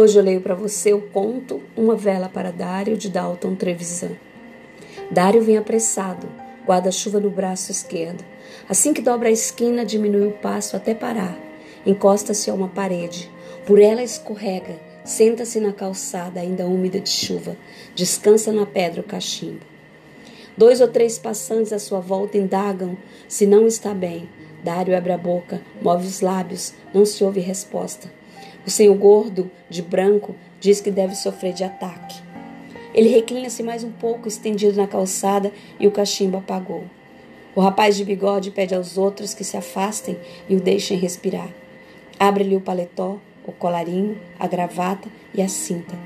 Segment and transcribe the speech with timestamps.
[0.00, 4.12] Hoje eu leio para você o conto Uma Vela para Dário, de Dalton Trevisan.
[5.10, 6.26] Dário vem apressado,
[6.66, 8.24] guarda-chuva no braço esquerdo.
[8.66, 11.38] Assim que dobra a esquina, diminui o passo até parar.
[11.84, 13.30] Encosta-se a uma parede.
[13.66, 17.54] Por ela escorrega, senta-se na calçada ainda úmida de chuva.
[17.94, 19.66] Descansa na pedra o cachimbo.
[20.56, 22.96] Dois ou três passantes à sua volta indagam
[23.28, 24.30] se não está bem.
[24.64, 28.19] Dário abre a boca, move os lábios, não se ouve resposta.
[28.70, 32.22] O senhor gordo, de branco, diz que deve sofrer de ataque.
[32.94, 36.84] Ele reclina-se mais um pouco, estendido na calçada, e o cachimbo apagou.
[37.52, 40.16] O rapaz de bigode pede aos outros que se afastem
[40.48, 41.48] e o deixem respirar.
[42.16, 45.98] Abre-lhe o paletó, o colarinho, a gravata e a cinta.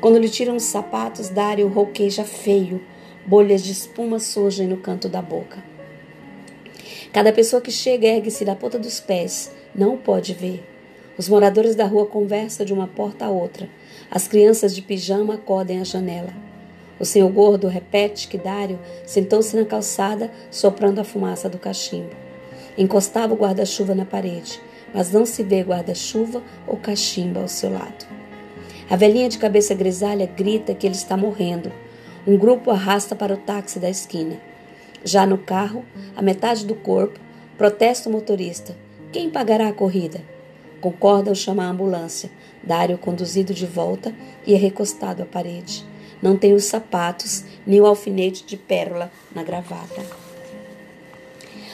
[0.00, 2.82] Quando lhe tiram os sapatos, Dário rouqueja feio,
[3.26, 5.62] bolhas de espuma surgem no canto da boca.
[7.12, 10.77] Cada pessoa que chega ergue-se da ponta dos pés, não o pode ver.
[11.18, 13.68] Os moradores da rua conversam de uma porta a outra.
[14.08, 16.32] As crianças de pijama acodem à janela.
[17.00, 22.10] O senhor gordo repete que Dário sentou-se na calçada, soprando a fumaça do cachimbo.
[22.76, 24.60] Encostava o guarda-chuva na parede,
[24.94, 28.06] mas não se vê guarda-chuva ou cachimbo ao seu lado.
[28.88, 31.72] A velhinha de cabeça grisalha grita que ele está morrendo.
[32.24, 34.36] Um grupo arrasta para o táxi da esquina.
[35.04, 35.84] Já no carro,
[36.16, 37.18] a metade do corpo,
[37.56, 38.76] protesta o motorista.
[39.10, 40.37] Quem pagará a corrida?
[40.80, 42.30] Concordam chamar a ambulância.
[42.62, 44.14] Dário conduzido de volta
[44.46, 45.84] e é recostado à parede.
[46.22, 50.04] Não tem os sapatos nem o alfinete de pérola na gravata.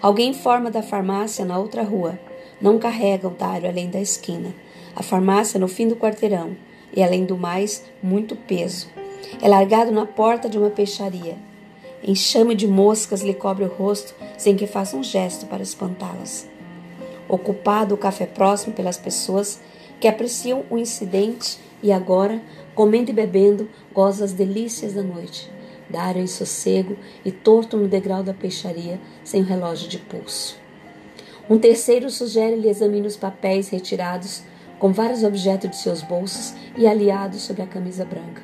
[0.00, 2.18] Alguém informa da farmácia na outra rua.
[2.60, 4.54] Não carrega o Dário além da esquina.
[4.94, 6.56] A farmácia no fim do quarteirão.
[6.94, 8.88] E além do mais, muito peso.
[9.42, 11.36] É largado na porta de uma peixaria.
[12.02, 16.55] Enxame de moscas lhe cobre o rosto sem que faça um gesto para espantá-las
[17.28, 19.60] ocupado o café próximo pelas pessoas
[20.00, 22.40] que apreciam o incidente e agora,
[22.74, 25.50] comendo e bebendo, goza as delícias da noite.
[25.88, 30.58] Dário em sossego e torto no degrau da peixaria, sem o relógio de pulso.
[31.48, 34.42] Um terceiro sugere-lhe examine os papéis retirados
[34.78, 38.42] com vários objetos de seus bolsos e aliados sobre a camisa branca.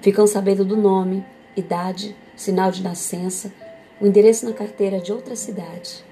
[0.00, 3.52] Ficam sabendo do nome, idade, sinal de nascença,
[4.00, 6.02] o endereço na carteira de outra cidade.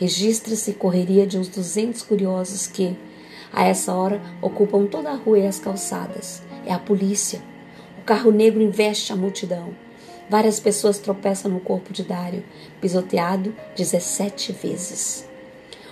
[0.00, 2.96] Registra-se correria de uns 200 curiosos que,
[3.52, 6.42] a essa hora, ocupam toda a rua e as calçadas.
[6.64, 7.42] É a polícia.
[7.98, 9.74] O carro negro investe a multidão.
[10.30, 12.42] Várias pessoas tropeçam no corpo de Dário,
[12.80, 15.28] pisoteado 17 vezes.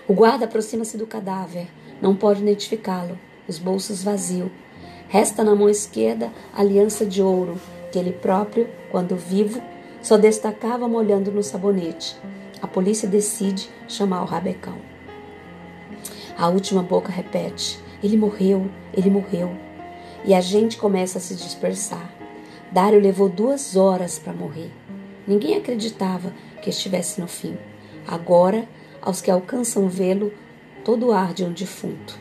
[0.09, 1.69] O guarda aproxima-se do cadáver.
[2.01, 3.19] Não pode identificá-lo.
[3.47, 4.51] Os bolsos vazios.
[5.07, 7.61] Resta na mão esquerda a aliança de ouro,
[7.93, 9.61] que ele próprio, quando vivo,
[10.01, 12.17] só destacava molhando no sabonete.
[12.61, 14.77] A polícia decide chamar o rabecão.
[16.37, 19.51] A última boca repete: Ele morreu, ele morreu.
[20.25, 22.13] E a gente começa a se dispersar.
[22.71, 24.71] Dário levou duas horas para morrer.
[25.27, 26.33] Ninguém acreditava
[26.63, 27.57] que estivesse no fim.
[28.07, 28.69] Agora,
[29.01, 30.33] aos que alcançam vê-lo,
[30.85, 32.19] todo ar de um defunto.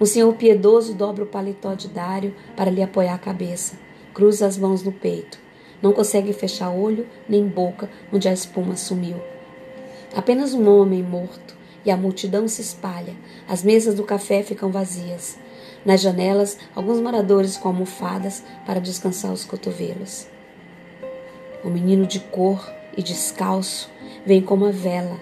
[0.00, 3.78] Um senhor piedoso dobra o paletó de Dário para lhe apoiar a cabeça.
[4.12, 5.38] Cruza as mãos no peito.
[5.80, 9.16] Não consegue fechar olho nem boca onde a espuma sumiu.
[10.16, 13.14] Apenas um homem morto e a multidão se espalha.
[13.48, 15.36] As mesas do café ficam vazias.
[15.84, 20.26] Nas janelas, alguns moradores com almofadas para descansar os cotovelos.
[21.64, 22.64] O menino de cor
[22.96, 23.90] e descalço
[24.24, 25.18] vem com uma vela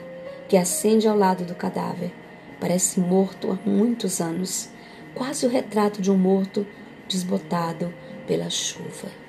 [0.49, 2.13] que acende ao lado do cadáver.
[2.61, 4.69] Parece morto há muitos anos,
[5.15, 6.67] quase o retrato de um morto
[7.09, 7.93] desbotado
[8.27, 9.22] pela chuva.